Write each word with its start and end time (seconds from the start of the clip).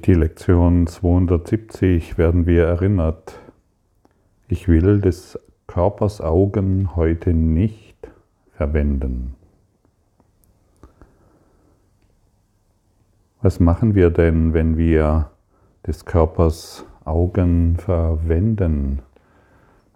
Durch 0.00 0.14
die 0.16 0.18
Lektion 0.18 0.86
270 0.86 2.16
werden 2.16 2.46
wir 2.46 2.64
erinnert, 2.64 3.38
ich 4.48 4.66
will 4.66 5.02
des 5.02 5.38
Körpers 5.66 6.22
Augen 6.22 6.96
heute 6.96 7.34
nicht 7.34 8.08
verwenden. 8.52 9.34
Was 13.42 13.60
machen 13.60 13.94
wir 13.94 14.08
denn, 14.08 14.54
wenn 14.54 14.78
wir 14.78 15.32
des 15.86 16.06
Körpers 16.06 16.86
Augen 17.04 17.76
verwenden? 17.76 19.02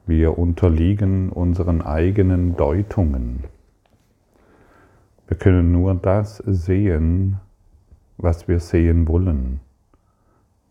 Wir 0.04 0.36
unterliegen 0.36 1.30
unseren 1.30 1.80
eigenen 1.80 2.57
Deutungen. 2.57 3.44
Wir 5.29 5.39
können 5.39 5.72
nur 5.72 5.94
das 5.94 6.36
sehen, 6.44 7.40
was 8.18 8.48
wir 8.48 8.61
sehen 8.61 9.08
wollen. 9.08 9.61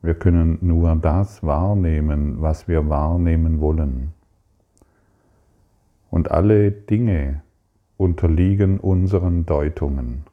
Wir 0.03 0.16
können 0.16 0.57
nur 0.59 0.93
das 0.98 1.43
wahrnehmen, 1.43 2.41
was 2.41 2.67
wir 2.67 2.89
wahrnehmen 2.89 3.62
wollen. 3.62 4.12
Und 6.12 6.29
alle 6.29 6.71
Dinge 6.71 7.41
unterliegen 7.95 8.81
unseren 8.81 9.45
Deutungen. 9.45 10.26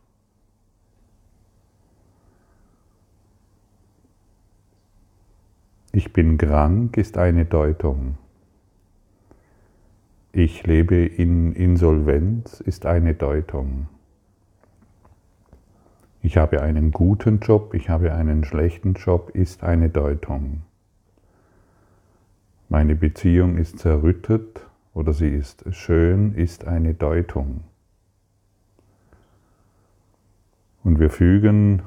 Ich 5.92 6.12
bin 6.12 6.36
krank 6.36 6.96
ist 6.96 7.16
eine 7.16 7.44
Deutung. 7.44 8.18
Ich 10.32 10.66
lebe 10.66 10.96
in 10.96 11.52
Insolvenz 11.52 12.60
ist 12.60 12.86
eine 12.86 13.14
Deutung. 13.14 13.86
Ich 16.22 16.36
habe 16.36 16.62
einen 16.62 16.90
guten 16.90 17.40
Job, 17.40 17.72
ich 17.74 17.88
habe 17.88 18.12
einen 18.12 18.44
schlechten 18.44 18.94
Job, 18.94 19.30
ist 19.30 19.62
eine 19.64 19.88
Deutung. 19.88 20.62
Meine 22.68 22.94
Beziehung 22.94 23.56
ist 23.56 23.78
zerrüttet 23.78 24.66
oder 24.92 25.12
sie 25.12 25.28
ist 25.28 25.64
schön, 25.74 26.34
ist 26.34 26.66
eine 26.66 26.94
Deutung. 26.94 27.64
Und 30.84 31.00
wir 31.00 31.10
fügen 31.10 31.82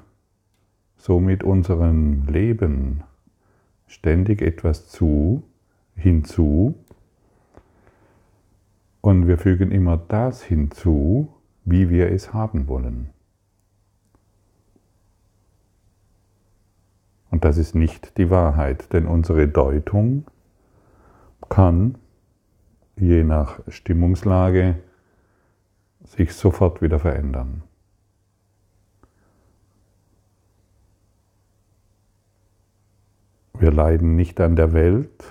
somit 0.98 1.44
unserem 1.44 2.28
Leben 2.28 3.04
ständig 3.88 4.42
etwas 4.42 4.88
zu, 4.88 5.44
hinzu, 5.96 6.76
und 9.02 9.28
wir 9.28 9.38
fügen 9.38 9.72
immer 9.72 9.98
das 9.98 10.44
hinzu, 10.44 11.28
wie 11.66 11.90
wir 11.90 12.10
es 12.10 12.34
haben 12.34 12.68
wollen. 12.70 13.13
Und 17.34 17.46
das 17.46 17.58
ist 17.58 17.74
nicht 17.74 18.20
die 18.20 18.30
Wahrheit, 18.30 18.94
denn 18.94 19.08
unsere 19.08 19.48
Deutung 19.48 20.26
kann 21.50 21.98
je 22.96 23.24
nach 23.24 23.60
Stimmungslage 23.70 24.76
sich 26.04 26.36
sofort 26.36 26.84
wieder 26.84 27.00
verändern. 27.00 27.64
Wir 33.58 33.72
leiden 33.72 34.16
nicht 34.16 34.40
an 34.40 34.56
der 34.56 34.72
Welt, 34.74 35.24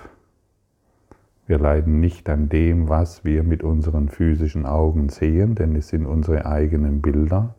wir 1.47 1.57
leiden 1.57 2.01
nicht 2.01 2.27
an 2.27 2.49
dem, 2.49 2.89
was 2.89 3.23
wir 3.23 3.43
mit 3.43 3.63
unseren 3.63 4.09
physischen 4.09 4.65
Augen 4.65 5.07
sehen, 5.07 5.55
denn 5.55 5.73
es 5.73 5.87
sind 5.87 6.05
unsere 6.05 6.45
eigenen 6.45 7.01
Bilder, 7.01 7.55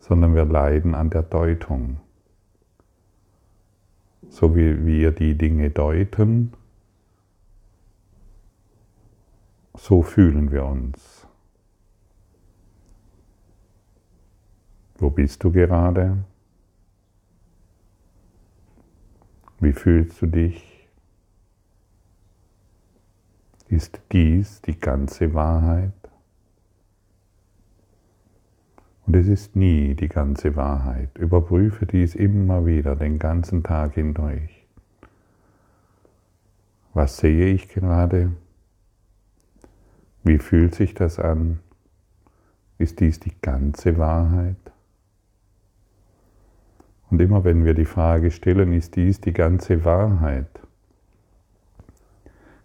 sondern 0.00 0.34
wir 0.34 0.44
leiden 0.44 0.94
an 0.94 1.08
der 1.08 1.22
Deutung 1.22 1.96
so 4.30 4.54
wie 4.54 4.86
wir 4.86 5.10
die 5.10 5.36
Dinge 5.36 5.70
deuten, 5.70 6.52
so 9.74 10.02
fühlen 10.02 10.52
wir 10.52 10.64
uns. 10.64 11.26
Wo 14.96 15.10
bist 15.10 15.42
du 15.42 15.50
gerade? 15.50 16.24
Wie 19.58 19.72
fühlst 19.72 20.22
du 20.22 20.26
dich? 20.26 20.88
Ist 23.68 24.00
dies 24.12 24.62
die 24.62 24.78
ganze 24.78 25.34
Wahrheit? 25.34 25.99
Und 29.10 29.16
es 29.16 29.26
ist 29.26 29.56
nie 29.56 29.96
die 29.96 30.08
ganze 30.08 30.54
Wahrheit. 30.54 31.18
Überprüfe 31.18 31.84
dies 31.84 32.14
immer 32.14 32.64
wieder 32.64 32.94
den 32.94 33.18
ganzen 33.18 33.64
Tag 33.64 33.94
hindurch. 33.94 34.64
Was 36.94 37.16
sehe 37.16 37.46
ich 37.46 37.68
gerade? 37.68 38.30
Wie 40.22 40.38
fühlt 40.38 40.76
sich 40.76 40.94
das 40.94 41.18
an? 41.18 41.58
Ist 42.78 43.00
dies 43.00 43.18
die 43.18 43.32
ganze 43.42 43.98
Wahrheit? 43.98 44.54
Und 47.10 47.20
immer 47.20 47.42
wenn 47.42 47.64
wir 47.64 47.74
die 47.74 47.86
Frage 47.86 48.30
stellen, 48.30 48.72
ist 48.72 48.94
dies 48.94 49.20
die 49.20 49.32
ganze 49.32 49.84
Wahrheit, 49.84 50.60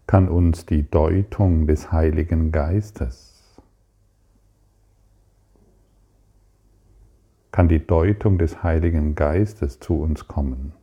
kann 0.05 0.29
uns 0.29 0.67
die 0.67 0.87
Deutung 0.87 1.65
des 1.65 1.91
Heiligen 1.91 2.51
Geistes 2.51 3.34
kann 7.55 7.69
die 7.69 7.87
Deutung 7.87 8.37
des 8.37 8.63
Heiligen 8.63 9.15
Geistes 9.15 9.79
zu 9.79 10.01
uns 10.01 10.27
kommen. 10.27 10.73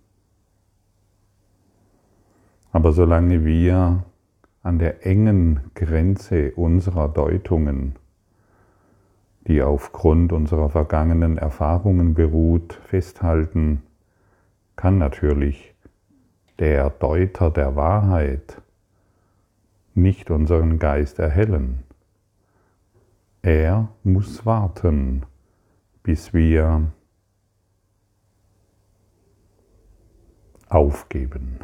Aber 2.73 2.95
solange 2.95 3.45
wir 3.45 4.05
an 4.63 4.79
der 4.79 5.05
engen 5.07 5.61
Grenze 5.75 6.53
unserer 6.53 7.11
Deutungen, 7.11 7.97
die 9.47 9.61
aufgrund 9.61 10.33
unserer 10.33 10.71
vergangenen 10.71 11.37
Erfahrungen 11.37 12.15
beruht, 12.15 12.81
festhalten, 12.87 13.83
kann 14.75 14.97
natürlich 14.97 15.75
der 16.59 16.89
Deuter 16.89 17.51
der 17.51 17.77
Wahrheit 17.77 18.63
nicht 19.93 20.31
unseren 20.31 20.79
Geist 20.79 21.19
erhellen. 21.19 21.83
Er 23.43 23.89
muss 24.05 24.47
warten, 24.47 25.27
bis 26.03 26.33
wir 26.35 26.93
aufgeben, 30.69 31.59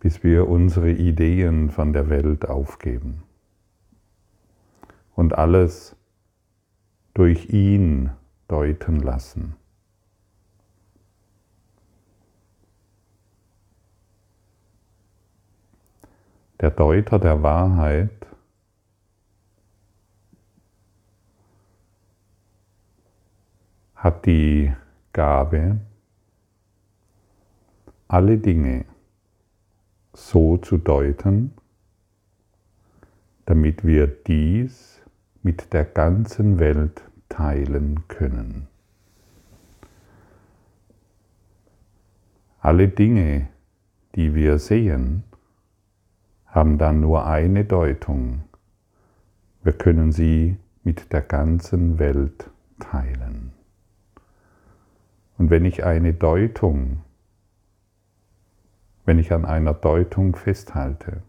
bis 0.00 0.22
wir 0.22 0.48
unsere 0.48 0.90
Ideen 0.90 1.70
von 1.70 1.92
der 1.92 2.10
Welt 2.10 2.48
aufgeben 2.48 3.22
und 5.14 5.36
alles 5.36 5.96
durch 7.14 7.48
ihn 7.50 8.10
deuten 8.48 9.00
lassen. 9.00 9.56
Der 16.60 16.70
Deuter 16.70 17.18
der 17.18 17.42
Wahrheit 17.42 18.25
hat 23.96 24.26
die 24.26 24.72
Gabe, 25.12 25.78
alle 28.08 28.38
Dinge 28.38 28.84
so 30.12 30.58
zu 30.58 30.76
deuten, 30.76 31.52
damit 33.46 33.84
wir 33.84 34.06
dies 34.06 35.00
mit 35.42 35.72
der 35.72 35.84
ganzen 35.84 36.58
Welt 36.58 37.02
teilen 37.28 38.06
können. 38.08 38.68
Alle 42.60 42.88
Dinge, 42.88 43.48
die 44.14 44.34
wir 44.34 44.58
sehen, 44.58 45.24
haben 46.46 46.78
dann 46.78 47.00
nur 47.00 47.26
eine 47.26 47.64
Deutung. 47.64 48.42
Wir 49.62 49.72
können 49.72 50.12
sie 50.12 50.56
mit 50.82 51.12
der 51.12 51.22
ganzen 51.22 51.98
Welt 51.98 52.50
teilen. 52.78 53.55
Und 55.38 55.50
wenn 55.50 55.64
ich 55.64 55.84
eine 55.84 56.14
Deutung, 56.14 57.02
wenn 59.04 59.18
ich 59.18 59.32
an 59.32 59.44
einer 59.44 59.74
Deutung 59.74 60.34
festhalte, 60.34 61.22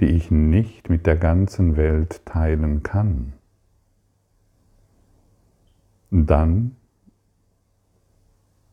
die 0.00 0.06
ich 0.06 0.30
nicht 0.30 0.90
mit 0.90 1.06
der 1.06 1.16
ganzen 1.16 1.76
Welt 1.76 2.24
teilen 2.26 2.82
kann, 2.82 3.32
dann 6.10 6.76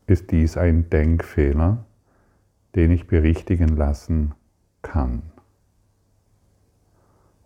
ist 0.06 0.32
dies 0.32 0.58
ein 0.58 0.90
Denkfehler, 0.90 1.86
den 2.76 2.92
ich 2.92 3.08
berichtigen 3.08 3.78
lassen 3.78 4.34
kann. 4.82 5.22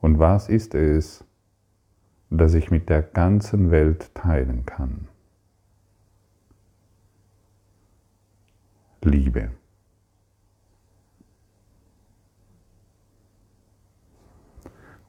Und 0.01 0.19
was 0.19 0.49
ist 0.49 0.73
es, 0.73 1.23
das 2.29 2.53
ich 2.53 2.71
mit 2.71 2.89
der 2.89 3.01
ganzen 3.01 3.71
Welt 3.71 4.13
teilen 4.15 4.65
kann? 4.65 5.07
Liebe. 9.03 9.51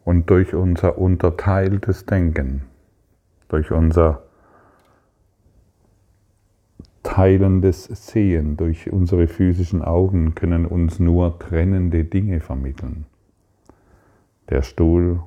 Und 0.04 0.30
durch 0.30 0.54
unser 0.54 0.98
unterteiltes 0.98 2.06
Denken, 2.06 2.62
durch 3.48 3.70
unser 3.70 4.22
teilendes 7.02 7.84
Sehen, 7.84 8.56
durch 8.56 8.92
unsere 8.92 9.28
physischen 9.28 9.82
Augen 9.82 10.34
können 10.34 10.66
uns 10.66 10.98
nur 10.98 11.38
trennende 11.38 12.04
Dinge 12.04 12.40
vermitteln. 12.40 13.06
Der 14.50 14.62
Stuhl, 14.62 15.22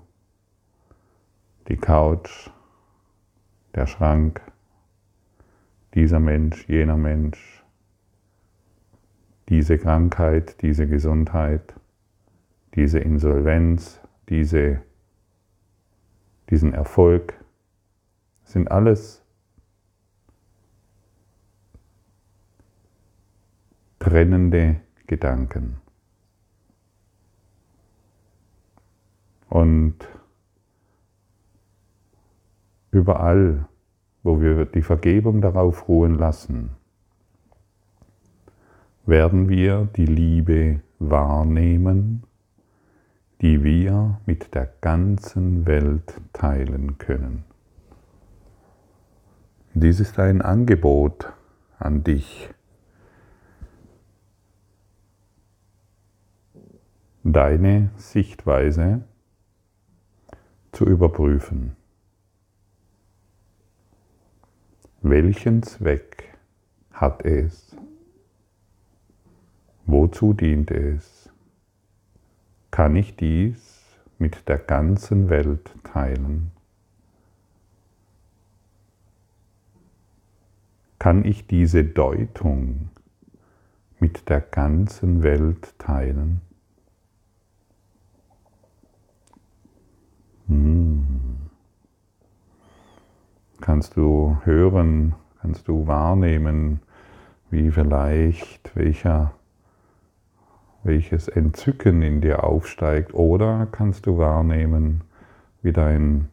die 1.68 1.78
Couch, 1.78 2.50
der 3.76 3.88
Schrank, 3.88 4.42
dieser 5.94 6.20
Mensch, 6.20 6.68
jener 6.68 6.98
Mensch, 6.98 7.51
diese 9.52 9.78
Krankheit, 9.78 10.62
diese 10.62 10.88
Gesundheit, 10.88 11.76
diese 12.74 13.00
Insolvenz, 13.00 14.00
diese, 14.30 14.82
diesen 16.50 16.74
Erfolg, 16.74 17.34
sind 18.46 18.72
alles 18.72 19.26
trennende 24.00 24.80
Gedanken. 25.06 25.82
Und 29.50 29.98
überall, 32.92 33.68
wo 34.24 34.40
wir 34.40 34.64
die 34.64 34.82
Vergebung 34.82 35.42
darauf 35.42 35.90
ruhen 35.90 36.16
lassen, 36.16 36.78
werden 39.12 39.48
wir 39.50 39.88
die 39.96 40.08
Liebe 40.08 40.82
wahrnehmen 40.98 42.24
die 43.42 43.64
wir 43.64 44.22
mit 44.28 44.54
der 44.54 44.72
ganzen 44.82 45.66
Welt 45.66 46.14
teilen 46.32 47.00
können. 47.00 47.44
Dies 49.74 50.00
ist 50.00 50.20
ein 50.20 50.42
Angebot 50.42 51.34
an 51.80 52.04
dich. 52.04 52.50
Deine 57.24 57.90
Sichtweise 57.96 59.04
zu 60.72 60.86
überprüfen. 60.86 61.76
Welchen 65.02 65.64
Zweck 65.64 66.38
hat 66.92 67.26
es? 67.26 67.71
Wozu 69.86 70.34
dient 70.34 70.72
es? 70.72 71.22
kann 72.72 72.96
ich 72.96 73.18
dies 73.18 73.84
mit 74.18 74.48
der 74.48 74.58
ganzen 74.58 75.30
Welt 75.30 75.72
teilen? 75.84 76.52
Kann 80.98 81.26
ich 81.26 81.48
diese 81.48 81.84
Deutung 81.84 82.90
mit 84.00 84.30
der 84.30 84.40
ganzen 84.40 85.22
Welt 85.22 85.74
teilen? 85.78 86.42
Hm. 90.48 91.38
Kannst 93.60 93.98
du 93.98 94.38
hören, 94.44 95.16
kannst 95.42 95.68
du 95.68 95.88
wahrnehmen, 95.88 96.80
wie 97.50 97.70
vielleicht 97.70 98.76
welcher 98.76 99.34
welches 100.84 101.28
Entzücken 101.28 102.02
in 102.02 102.22
dir 102.22 102.44
aufsteigt, 102.44 103.14
oder 103.14 103.68
kannst 103.72 104.06
du 104.06 104.18
wahrnehmen, 104.18 105.02
wie 105.62 105.72
dein 105.72 106.30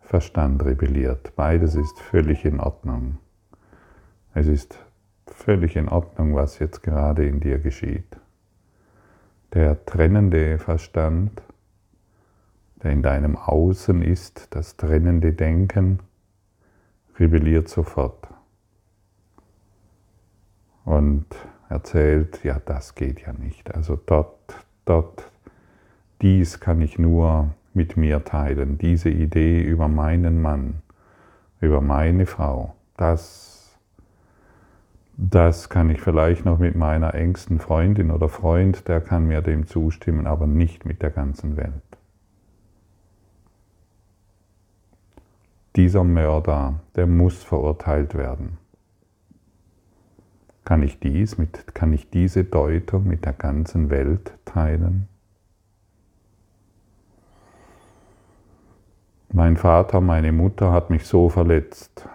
Verstand 0.00 0.64
rebelliert. 0.64 1.34
Beides 1.36 1.74
ist 1.74 1.98
völlig 2.00 2.44
in 2.44 2.60
Ordnung. 2.60 3.18
Es 4.34 4.46
ist 4.46 4.78
völlig 5.26 5.76
in 5.76 5.88
Ordnung, 5.88 6.34
was 6.34 6.58
jetzt 6.58 6.82
gerade 6.82 7.26
in 7.26 7.40
dir 7.40 7.58
geschieht. 7.58 8.16
Der 9.52 9.84
trennende 9.84 10.58
Verstand, 10.58 11.42
der 12.82 12.92
in 12.92 13.02
deinem 13.02 13.36
Außen 13.36 14.02
ist, 14.02 14.48
das 14.50 14.76
trennende 14.76 15.32
Denken, 15.32 16.00
rebelliert 17.18 17.68
sofort. 17.68 18.26
Und 20.84 21.26
erzählt, 21.72 22.44
ja, 22.44 22.60
das 22.64 22.94
geht 22.94 23.22
ja 23.22 23.32
nicht. 23.32 23.74
Also 23.74 23.98
dort, 24.06 24.36
dort, 24.84 25.30
dies 26.20 26.60
kann 26.60 26.80
ich 26.80 26.98
nur 26.98 27.54
mit 27.74 27.96
mir 27.96 28.24
teilen. 28.24 28.78
Diese 28.78 29.08
Idee 29.08 29.62
über 29.62 29.88
meinen 29.88 30.40
Mann, 30.40 30.82
über 31.60 31.80
meine 31.80 32.26
Frau, 32.26 32.74
das, 32.96 33.76
das 35.16 35.68
kann 35.70 35.90
ich 35.90 36.00
vielleicht 36.00 36.44
noch 36.44 36.58
mit 36.58 36.76
meiner 36.76 37.14
engsten 37.14 37.58
Freundin 37.58 38.10
oder 38.10 38.28
Freund, 38.28 38.86
der 38.86 39.00
kann 39.00 39.26
mir 39.26 39.40
dem 39.40 39.66
zustimmen, 39.66 40.26
aber 40.26 40.46
nicht 40.46 40.84
mit 40.84 41.02
der 41.02 41.10
ganzen 41.10 41.56
Welt. 41.56 41.72
Dieser 45.74 46.04
Mörder, 46.04 46.80
der 46.96 47.06
muss 47.06 47.42
verurteilt 47.42 48.14
werden. 48.14 48.58
Kann 50.64 50.82
ich 50.82 51.00
dies 51.00 51.38
mit, 51.38 51.74
kann 51.74 51.92
ich 51.92 52.10
diese 52.10 52.44
Deutung 52.44 53.06
mit 53.06 53.24
der 53.24 53.32
ganzen 53.32 53.90
Welt 53.90 54.32
teilen? 54.44 55.08
Mein 59.32 59.56
Vater, 59.56 60.00
meine 60.00 60.30
Mutter 60.30 60.72
hat 60.72 60.90
mich 60.90 61.06
so 61.06 61.28
verletzt. 61.28 62.06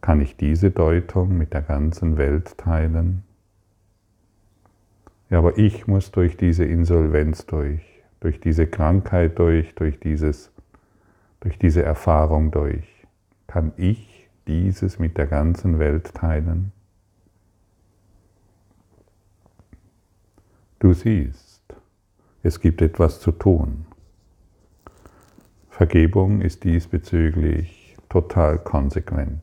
Kann 0.00 0.20
ich 0.20 0.36
diese 0.36 0.70
Deutung 0.70 1.38
mit 1.38 1.54
der 1.54 1.62
ganzen 1.62 2.16
Welt 2.16 2.58
teilen? 2.58 3.22
Ja, 5.30 5.38
aber 5.38 5.56
ich 5.56 5.86
muss 5.86 6.10
durch 6.10 6.36
diese 6.36 6.64
Insolvenz 6.64 7.46
durch, 7.46 7.80
durch 8.18 8.40
diese 8.40 8.66
Krankheit 8.66 9.38
durch, 9.38 9.74
durch, 9.76 10.00
dieses, 10.00 10.50
durch 11.38 11.56
diese 11.56 11.84
Erfahrung 11.84 12.50
durch. 12.50 13.06
Kann 13.46 13.72
ich 13.76 14.09
dieses 14.50 14.98
mit 14.98 15.16
der 15.16 15.28
ganzen 15.28 15.78
Welt 15.78 16.12
teilen? 16.12 16.72
Du 20.80 20.92
siehst, 20.92 21.62
es 22.42 22.58
gibt 22.58 22.82
etwas 22.82 23.20
zu 23.20 23.30
tun. 23.30 23.86
Vergebung 25.68 26.40
ist 26.40 26.64
diesbezüglich 26.64 27.96
total 28.08 28.58
konsequent. 28.58 29.42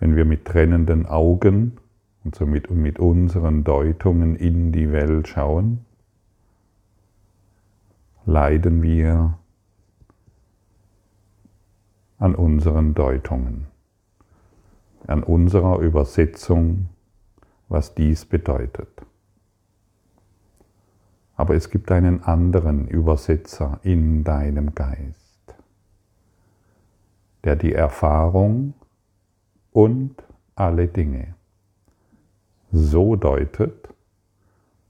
Wenn 0.00 0.16
wir 0.16 0.26
mit 0.26 0.44
trennenden 0.44 1.06
Augen 1.06 1.78
und 2.24 2.34
somit 2.34 2.70
mit 2.70 2.98
unseren 2.98 3.64
Deutungen 3.64 4.36
in 4.36 4.70
die 4.70 4.92
Welt 4.92 5.28
schauen, 5.28 5.86
leiden 8.26 8.82
wir 8.82 9.38
an 12.24 12.34
unseren 12.34 12.94
Deutungen, 12.94 13.66
an 15.06 15.22
unserer 15.22 15.80
Übersetzung, 15.80 16.88
was 17.68 17.94
dies 17.94 18.24
bedeutet. 18.24 18.88
Aber 21.36 21.54
es 21.54 21.68
gibt 21.68 21.92
einen 21.92 22.22
anderen 22.22 22.88
Übersetzer 22.88 23.78
in 23.82 24.24
deinem 24.24 24.74
Geist, 24.74 25.54
der 27.44 27.56
die 27.56 27.74
Erfahrung 27.74 28.72
und 29.72 30.24
alle 30.54 30.88
Dinge 30.88 31.34
so 32.72 33.16
deutet, 33.16 33.90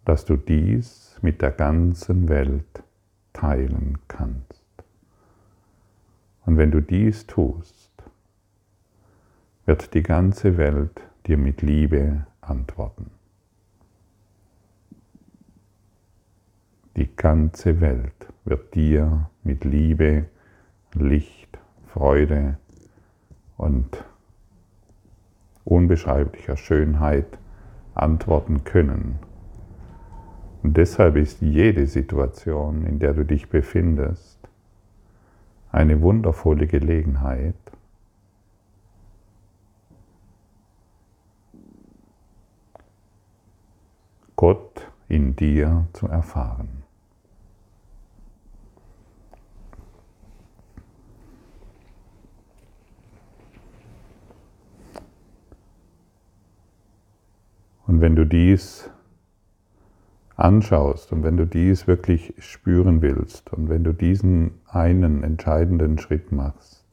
dass 0.05 0.25
du 0.25 0.37
dies 0.37 1.19
mit 1.21 1.43
der 1.43 1.51
ganzen 1.51 2.29
Welt 2.29 2.85
teilen 3.33 3.99
kannst. 4.07 4.54
Und 6.47 6.59
wenn 6.59 6.71
du 6.71 6.81
dies 6.81 7.27
tust, 7.27 7.91
wird 9.67 9.95
die 9.95 10.03
ganze 10.03 10.57
Welt 10.57 11.01
dir 11.27 11.39
mit 11.39 11.63
Liebe 11.63 12.27
antworten. 12.41 13.11
Die 16.97 17.17
ganze 17.17 17.81
Welt 17.81 18.29
wird 18.45 18.75
dir 18.75 19.31
mit 19.43 19.65
Liebe, 19.65 20.27
Licht, 20.93 21.59
Freude 21.89 22.59
und 23.57 24.05
unbeschreiblicher 25.65 26.57
Schönheit 26.57 27.39
antworten 27.95 28.65
können. 28.65 29.19
Und 30.63 30.77
deshalb 30.77 31.17
ist 31.17 31.41
jede 31.41 31.87
Situation, 31.87 32.87
in 32.87 32.99
der 32.99 33.15
du 33.15 33.25
dich 33.25 33.49
befindest, 33.49 34.39
eine 35.75 36.01
wundervolle 36.01 36.69
Gelegenheit, 36.69 37.57
Gott 44.37 44.89
in 45.09 45.35
dir 45.35 45.89
zu 45.93 46.07
erfahren. 46.07 46.85
Und 57.87 58.01
wenn 58.01 58.15
du 58.15 58.25
dies 58.25 58.91
anschaust 60.37 61.13
und 61.13 61.23
wenn 61.23 61.37
du 61.37 61.47
dies 61.47 61.87
wirklich 61.87 62.35
spüren 62.39 63.03
willst 63.03 63.53
und 63.53 63.69
wenn 63.69 63.85
du 63.85 63.93
diesen 63.93 64.61
einen 64.69 65.23
entscheidenden 65.23 65.99
Schritt 65.99 66.33
machst, 66.33 66.85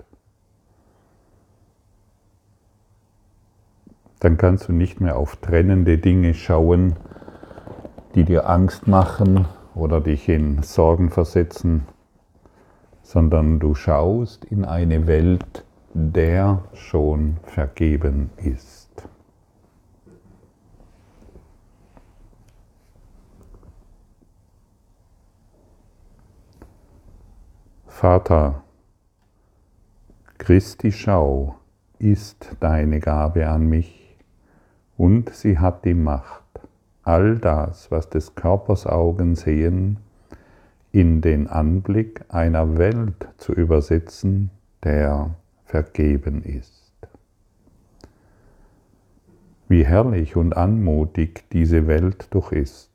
dann 4.20 4.38
kannst 4.38 4.68
du 4.68 4.74
nicht 4.74 5.02
mehr 5.02 5.18
auf 5.18 5.38
trennende 5.38 5.98
Dinge 5.98 6.36
schauen, 6.36 6.96
die 8.14 8.24
dir 8.24 8.48
Angst 8.48 8.88
machen 8.88 9.46
oder 9.74 10.00
dich 10.00 10.30
in 10.30 10.62
Sorgen 10.62 11.10
versetzen, 11.10 11.88
sondern 13.02 13.60
du 13.60 13.74
schaust 13.74 14.46
in 14.46 14.64
eine 14.64 15.08
Welt, 15.08 15.66
der 15.94 16.64
schon 16.74 17.38
vergeben 17.44 18.30
ist. 18.38 18.81
Vater, 28.02 28.64
Christi 30.40 30.92
Schau 30.92 31.58
ist 32.00 32.56
deine 32.60 33.00
Gabe 33.00 33.48
an 33.48 33.70
mich 33.70 34.18
und 34.98 35.30
sie 35.30 35.60
hat 35.60 35.86
die 35.86 35.94
Macht, 35.94 36.62
all 37.04 37.38
das, 37.38 37.92
was 37.92 38.10
des 38.10 38.34
Körpers 38.34 38.88
Augen 38.88 39.36
sehen, 39.36 39.98
in 40.92 41.22
den 41.22 41.46
Anblick 41.48 42.26
einer 42.30 42.80
Welt 42.80 43.28
zu 43.38 43.54
übersetzen, 43.54 44.50
der 44.84 45.36
vergeben 45.66 46.42
ist. 46.42 46.92
Wie 49.68 49.86
herrlich 49.86 50.36
und 50.36 50.58
anmutig 50.58 51.44
diese 51.52 51.86
Welt 51.86 52.30
doch 52.32 52.52
ist 52.52 52.91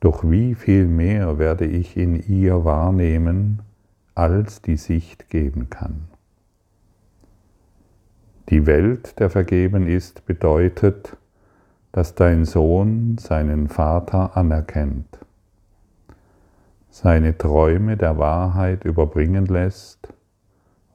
doch 0.00 0.24
wie 0.24 0.54
viel 0.54 0.86
mehr 0.86 1.38
werde 1.38 1.66
ich 1.66 1.96
in 1.96 2.14
ihr 2.16 2.64
wahrnehmen, 2.64 3.60
als 4.14 4.62
die 4.62 4.76
Sicht 4.76 5.28
geben 5.28 5.70
kann. 5.70 6.08
Die 8.48 8.66
Welt, 8.66 9.20
der 9.20 9.30
vergeben 9.30 9.86
ist, 9.86 10.26
bedeutet, 10.26 11.16
dass 11.92 12.14
dein 12.14 12.44
Sohn 12.44 13.16
seinen 13.18 13.68
Vater 13.68 14.36
anerkennt, 14.36 15.18
seine 16.88 17.36
Träume 17.36 17.96
der 17.96 18.18
Wahrheit 18.18 18.84
überbringen 18.84 19.46
lässt 19.46 20.12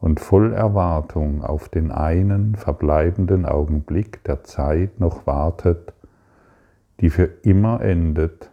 und 0.02 0.20
voll 0.20 0.54
Erwartung 0.54 1.44
auf 1.44 1.70
den 1.70 1.92
einen 1.92 2.56
verbleibenden 2.56 3.46
Augenblick 3.46 4.24
der 4.24 4.44
Zeit 4.44 5.00
noch 5.00 5.26
wartet, 5.26 5.94
die 7.00 7.10
für 7.10 7.30
immer 7.44 7.82
endet 7.82 8.50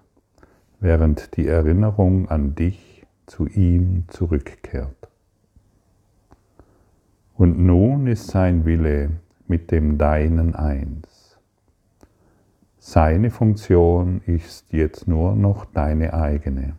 während 0.82 1.36
die 1.36 1.46
Erinnerung 1.46 2.28
an 2.28 2.56
dich 2.56 3.06
zu 3.26 3.46
ihm 3.46 4.04
zurückkehrt. 4.08 5.08
Und 7.34 7.58
nun 7.58 8.08
ist 8.08 8.26
sein 8.26 8.64
Wille 8.64 9.10
mit 9.46 9.70
dem 9.70 9.96
Deinen 9.96 10.56
eins. 10.56 11.38
Seine 12.78 13.30
Funktion 13.30 14.22
ist 14.26 14.72
jetzt 14.72 15.06
nur 15.06 15.36
noch 15.36 15.66
deine 15.66 16.14
eigene. 16.14 16.74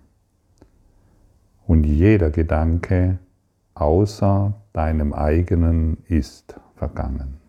Und 1.65 1.85
jeder 1.85 2.29
Gedanke 2.29 3.19
außer 3.73 4.53
deinem 4.73 5.13
eigenen 5.13 6.03
ist 6.07 6.59
vergangen. 6.75 7.42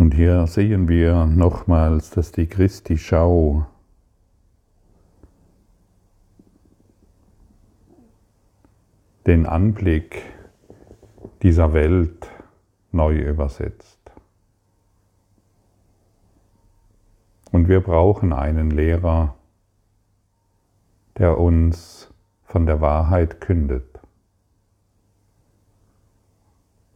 Und 0.00 0.14
hier 0.14 0.46
sehen 0.46 0.88
wir 0.88 1.26
nochmals, 1.26 2.08
dass 2.08 2.32
die 2.32 2.46
Christi 2.46 2.96
Schau 2.96 3.66
den 9.26 9.44
Anblick 9.44 10.22
dieser 11.42 11.74
Welt 11.74 12.30
neu 12.92 13.14
übersetzt. 13.18 14.00
Und 17.52 17.68
wir 17.68 17.82
brauchen 17.82 18.32
einen 18.32 18.70
Lehrer, 18.70 19.34
der 21.18 21.36
uns 21.36 22.10
von 22.44 22.64
der 22.64 22.80
Wahrheit 22.80 23.42
kündet. 23.42 23.89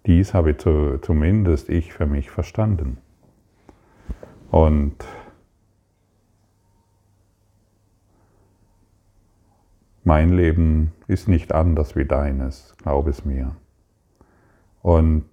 Dies 0.07 0.35
habe 0.35 0.57
zu, 0.57 0.99
zumindest 0.99 1.71
ich 1.71 1.93
für 1.93 2.07
mich 2.07 2.31
verstanden. 2.31 2.99
Und 4.51 4.95
mein 10.05 10.33
Leben 10.33 10.93
ist 11.07 11.27
nicht 11.27 11.55
anders 11.55 11.97
wie 11.97 12.05
deines, 12.05 12.77
glaub 12.83 13.09
es 13.09 13.25
mir. 13.25 13.57
Und 14.83 15.27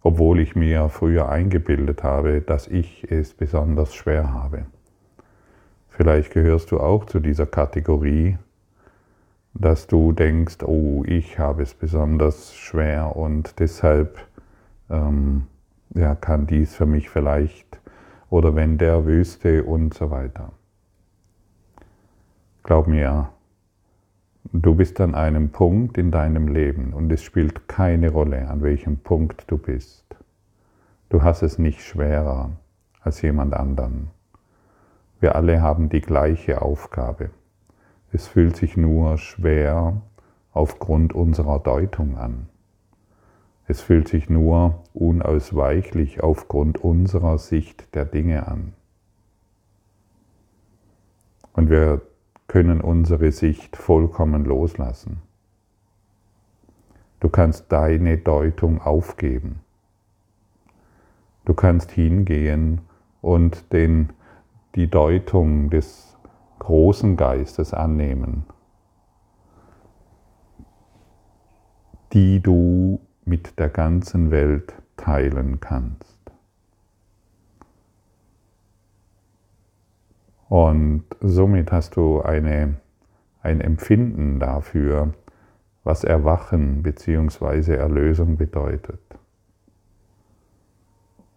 obwohl 0.00 0.40
ich 0.40 0.56
mir 0.56 0.88
früher 0.88 1.28
eingebildet 1.28 2.02
habe, 2.02 2.40
dass 2.40 2.66
ich 2.66 3.10
es 3.10 3.34
besonders 3.34 3.94
schwer 3.94 4.32
habe. 4.32 4.64
Vielleicht 5.90 6.32
gehörst 6.32 6.70
du 6.70 6.80
auch 6.80 7.04
zu 7.04 7.20
dieser 7.20 7.44
Kategorie, 7.44 8.38
dass 9.58 9.88
du 9.88 10.12
denkst, 10.12 10.62
oh, 10.62 11.02
ich 11.04 11.38
habe 11.38 11.62
es 11.62 11.74
besonders 11.74 12.54
schwer 12.54 13.16
und 13.16 13.58
deshalb 13.58 14.18
ähm, 14.88 15.46
ja, 15.94 16.14
kann 16.14 16.46
dies 16.46 16.74
für 16.74 16.86
mich 16.86 17.10
vielleicht 17.10 17.80
oder 18.30 18.54
wenn 18.54 18.78
der 18.78 19.04
wüsste 19.04 19.64
und 19.64 19.94
so 19.94 20.10
weiter. 20.10 20.52
Glaub 22.62 22.86
mir, 22.86 23.30
du 24.52 24.74
bist 24.74 25.00
an 25.00 25.14
einem 25.14 25.50
Punkt 25.50 25.98
in 25.98 26.10
deinem 26.10 26.48
Leben 26.48 26.92
und 26.92 27.10
es 27.10 27.22
spielt 27.22 27.66
keine 27.66 28.10
Rolle, 28.10 28.48
an 28.48 28.62
welchem 28.62 28.98
Punkt 28.98 29.44
du 29.50 29.58
bist. 29.58 30.04
Du 31.08 31.22
hast 31.22 31.42
es 31.42 31.58
nicht 31.58 31.82
schwerer 31.82 32.50
als 33.00 33.22
jemand 33.22 33.54
anderen. 33.54 34.10
Wir 35.18 35.34
alle 35.34 35.62
haben 35.62 35.88
die 35.88 36.02
gleiche 36.02 36.62
Aufgabe. 36.62 37.30
Es 38.10 38.26
fühlt 38.26 38.56
sich 38.56 38.76
nur 38.76 39.18
schwer 39.18 40.00
aufgrund 40.52 41.12
unserer 41.14 41.58
Deutung 41.58 42.16
an. 42.16 42.48
Es 43.66 43.82
fühlt 43.82 44.08
sich 44.08 44.30
nur 44.30 44.82
unausweichlich 44.94 46.22
aufgrund 46.22 46.78
unserer 46.78 47.36
Sicht 47.36 47.94
der 47.94 48.06
Dinge 48.06 48.46
an. 48.48 48.72
Und 51.52 51.68
wir 51.68 52.00
können 52.46 52.80
unsere 52.80 53.30
Sicht 53.30 53.76
vollkommen 53.76 54.46
loslassen. 54.46 55.20
Du 57.20 57.28
kannst 57.28 57.70
deine 57.70 58.16
Deutung 58.16 58.80
aufgeben. 58.80 59.60
Du 61.44 61.52
kannst 61.52 61.90
hingehen 61.90 62.80
und 63.20 63.72
den, 63.72 64.10
die 64.76 64.88
Deutung 64.88 65.68
des 65.68 66.07
großen 66.58 67.16
Geistes 67.16 67.72
annehmen, 67.72 68.44
die 72.12 72.40
du 72.40 73.00
mit 73.24 73.58
der 73.58 73.68
ganzen 73.68 74.30
Welt 74.30 74.74
teilen 74.96 75.60
kannst. 75.60 76.18
Und 80.48 81.04
somit 81.20 81.72
hast 81.72 81.96
du 81.96 82.22
eine, 82.22 82.76
ein 83.42 83.60
Empfinden 83.60 84.40
dafür, 84.40 85.12
was 85.84 86.04
Erwachen 86.04 86.82
bzw. 86.82 87.74
Erlösung 87.74 88.36
bedeutet. 88.36 89.00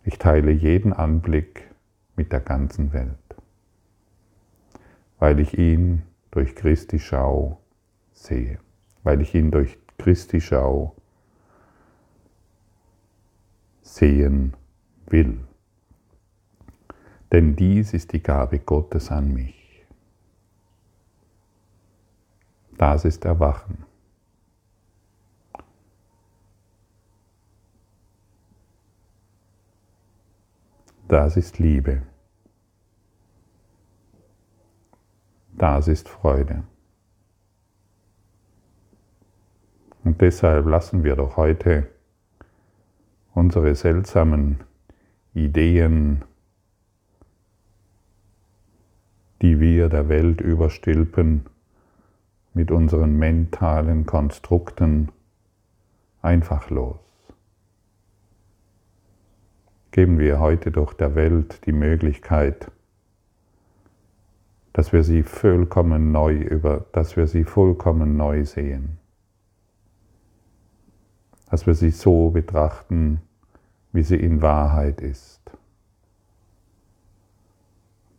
Ich 0.03 0.17
teile 0.17 0.51
jeden 0.51 0.93
Anblick 0.93 1.69
mit 2.15 2.31
der 2.31 2.39
ganzen 2.39 2.93
Welt 2.93 3.17
weil 5.21 5.39
ich 5.39 5.55
ihn 5.55 6.01
durch 6.31 6.55
Christi 6.55 6.97
Schau 6.97 7.61
sehe, 8.11 8.57
weil 9.03 9.21
ich 9.21 9.35
ihn 9.35 9.51
durch 9.51 9.77
Christi 9.99 10.41
Schau 10.41 10.95
sehen 13.83 14.57
will. 15.05 15.39
Denn 17.31 17.55
dies 17.55 17.93
ist 17.93 18.13
die 18.13 18.23
Gabe 18.23 18.57
Gottes 18.57 19.11
an 19.11 19.31
mich. 19.31 19.85
Das 22.79 23.05
ist 23.05 23.23
Erwachen. 23.23 23.85
Das 31.07 31.37
ist 31.37 31.59
Liebe. 31.59 32.01
Das 35.61 35.87
ist 35.87 36.09
Freude. 36.09 36.63
Und 40.03 40.19
deshalb 40.19 40.65
lassen 40.65 41.03
wir 41.03 41.15
doch 41.15 41.37
heute 41.37 41.87
unsere 43.35 43.75
seltsamen 43.75 44.61
Ideen, 45.35 46.23
die 49.43 49.59
wir 49.59 49.87
der 49.89 50.09
Welt 50.09 50.41
überstülpen, 50.41 51.45
mit 52.55 52.71
unseren 52.71 53.19
mentalen 53.19 54.07
Konstrukten 54.07 55.11
einfach 56.23 56.71
los. 56.71 56.97
Geben 59.91 60.17
wir 60.17 60.39
heute 60.39 60.71
doch 60.71 60.93
der 60.93 61.13
Welt 61.13 61.67
die 61.67 61.71
Möglichkeit, 61.71 62.71
dass 64.73 64.93
wir 64.93 65.03
sie 65.03 65.23
vollkommen 65.23 66.11
neu 66.11 66.35
über, 66.35 66.85
dass 66.91 67.17
wir 67.17 67.27
sie 67.27 67.43
vollkommen 67.43 68.17
neu 68.17 68.45
sehen 68.45 68.97
dass 71.51 71.67
wir 71.67 71.73
sie 71.73 71.89
so 71.89 72.29
betrachten, 72.29 73.21
wie 73.91 74.03
sie 74.03 74.15
in 74.15 74.41
Wahrheit 74.41 75.01
ist. 75.01 75.41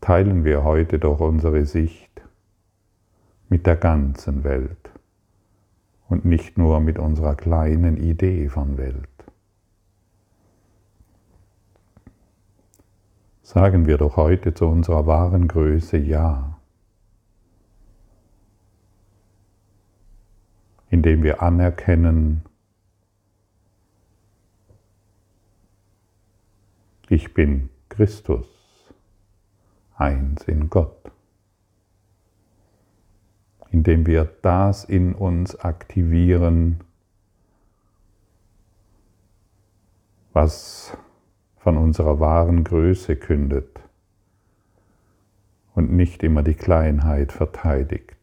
Teilen 0.02 0.44
wir 0.44 0.64
heute 0.64 0.98
doch 0.98 1.20
unsere 1.20 1.64
Sicht 1.64 2.10
mit 3.48 3.66
der 3.66 3.76
ganzen 3.76 4.44
Welt 4.44 4.90
und 6.10 6.26
nicht 6.26 6.58
nur 6.58 6.80
mit 6.80 6.98
unserer 6.98 7.34
kleinen 7.34 7.96
Idee 7.96 8.50
von 8.50 8.76
Welt. 8.76 9.08
Sagen 13.52 13.86
wir 13.86 13.98
doch 13.98 14.16
heute 14.16 14.54
zu 14.54 14.66
unserer 14.66 15.06
wahren 15.06 15.46
Größe 15.46 15.98
Ja, 15.98 16.58
indem 20.88 21.22
wir 21.22 21.42
anerkennen, 21.42 22.46
Ich 27.10 27.34
bin 27.34 27.68
Christus, 27.90 28.46
eins 29.96 30.44
in 30.44 30.70
Gott. 30.70 31.12
Indem 33.70 34.06
wir 34.06 34.24
das 34.40 34.84
in 34.84 35.14
uns 35.14 35.56
aktivieren, 35.56 36.80
was 40.32 40.96
von 41.62 41.78
unserer 41.78 42.18
wahren 42.18 42.64
Größe 42.64 43.14
kündet 43.14 43.80
und 45.76 45.92
nicht 45.92 46.24
immer 46.24 46.42
die 46.42 46.54
Kleinheit 46.54 47.30
verteidigt. 47.30 48.16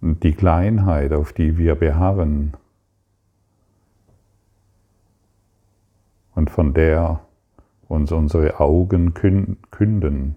Und 0.00 0.22
die 0.22 0.32
Kleinheit, 0.32 1.12
auf 1.12 1.34
die 1.34 1.58
wir 1.58 1.74
beharren 1.74 2.54
und 6.34 6.48
von 6.48 6.72
der 6.72 7.20
uns 7.86 8.12
unsere 8.12 8.60
Augen 8.60 9.12
künden, 9.12 10.36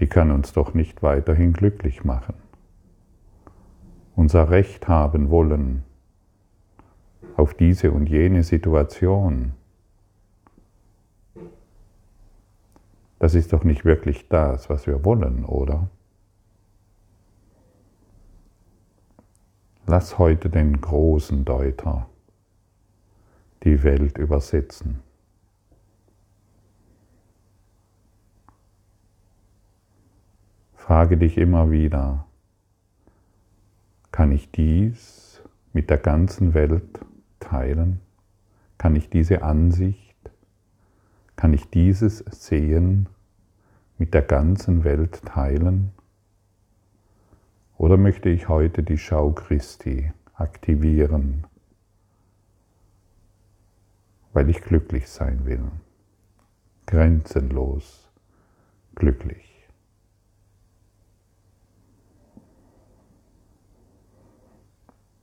die 0.00 0.06
kann 0.06 0.30
uns 0.30 0.54
doch 0.54 0.72
nicht 0.72 1.02
weiterhin 1.02 1.52
glücklich 1.52 2.04
machen. 2.04 2.47
Unser 4.18 4.50
Recht 4.50 4.88
haben 4.88 5.30
wollen 5.30 5.84
auf 7.36 7.54
diese 7.54 7.92
und 7.92 8.08
jene 8.08 8.42
Situation, 8.42 9.52
das 13.20 13.36
ist 13.36 13.52
doch 13.52 13.62
nicht 13.62 13.84
wirklich 13.84 14.26
das, 14.26 14.68
was 14.68 14.88
wir 14.88 15.04
wollen, 15.04 15.44
oder? 15.44 15.88
Lass 19.86 20.18
heute 20.18 20.50
den 20.50 20.80
großen 20.80 21.44
Deuter 21.44 22.08
die 23.62 23.84
Welt 23.84 24.18
übersetzen. 24.18 24.98
Frage 30.74 31.16
dich 31.16 31.38
immer 31.38 31.70
wieder, 31.70 32.27
kann 34.18 34.32
ich 34.32 34.50
dies 34.50 35.40
mit 35.72 35.90
der 35.90 35.96
ganzen 35.96 36.52
Welt 36.52 36.98
teilen? 37.38 38.00
Kann 38.76 38.96
ich 38.96 39.08
diese 39.08 39.42
Ansicht, 39.42 40.16
kann 41.36 41.54
ich 41.54 41.70
dieses 41.70 42.24
Sehen 42.28 43.08
mit 43.96 44.14
der 44.14 44.22
ganzen 44.22 44.82
Welt 44.82 45.24
teilen? 45.24 45.92
Oder 47.76 47.96
möchte 47.96 48.28
ich 48.28 48.48
heute 48.48 48.82
die 48.82 48.98
Schau 48.98 49.30
Christi 49.30 50.12
aktivieren, 50.34 51.46
weil 54.32 54.50
ich 54.50 54.62
glücklich 54.62 55.08
sein 55.08 55.46
will, 55.46 55.62
grenzenlos 56.86 58.10
glücklich. 58.96 59.47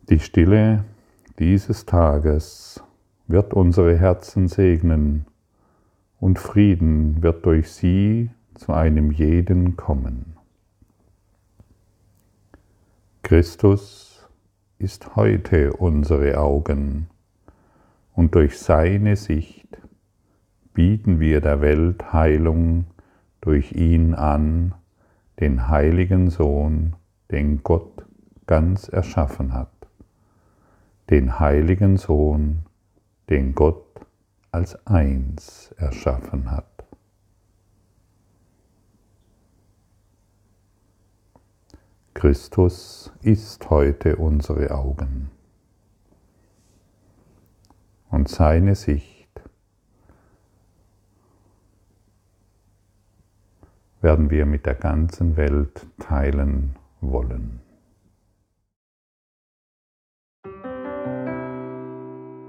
Die 0.09 0.19
Stille 0.19 0.85
dieses 1.39 1.87
Tages 1.87 2.83
wird 3.25 3.55
unsere 3.55 3.97
Herzen 3.97 4.47
segnen 4.47 5.25
und 6.19 6.37
Frieden 6.37 7.23
wird 7.23 7.43
durch 7.47 7.71
sie 7.71 8.29
zu 8.53 8.71
einem 8.71 9.09
jeden 9.09 9.77
kommen. 9.77 10.37
Christus 13.23 14.29
ist 14.77 15.15
heute 15.15 15.73
unsere 15.73 16.37
Augen 16.37 17.07
und 18.13 18.35
durch 18.35 18.59
seine 18.59 19.15
Sicht 19.15 19.65
bieten 20.75 21.19
wir 21.19 21.41
der 21.41 21.61
Welt 21.61 22.13
Heilung 22.13 22.85
durch 23.41 23.71
ihn 23.71 24.13
an, 24.13 24.75
den 25.39 25.67
heiligen 25.67 26.29
Sohn, 26.29 26.95
den 27.31 27.63
Gott 27.63 28.05
ganz 28.45 28.87
erschaffen 28.87 29.53
hat, 29.53 29.74
den 31.09 31.39
heiligen 31.39 31.97
Sohn, 31.97 32.65
den 33.29 33.53
Gott 33.53 33.85
als 34.51 34.87
eins 34.87 35.73
erschaffen 35.77 36.51
hat. 36.51 36.65
Christus 42.13 43.11
ist 43.21 43.69
heute 43.69 44.15
unsere 44.15 44.71
Augen. 44.71 45.29
Und 48.09 48.29
seine 48.29 48.75
Sicht 48.75 49.29
werden 54.01 54.29
wir 54.29 54.45
mit 54.45 54.65
der 54.65 54.75
ganzen 54.75 55.35
Welt 55.35 55.85
teilen 55.99 56.77
wollen. 57.01 57.64